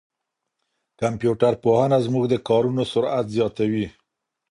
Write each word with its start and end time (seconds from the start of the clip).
کمپيوټر 1.01 1.53
پوهنه 1.63 1.97
زموږ 2.05 2.25
د 2.29 2.35
کارونو 2.47 2.83
سرعت 2.91 3.25
زیاتوي. 3.35 3.87